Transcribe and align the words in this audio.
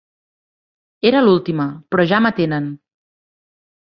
Era 1.11 1.21
l'última, 1.27 1.67
però 1.91 2.07
ja 2.13 2.23
m'atenen. 2.27 2.73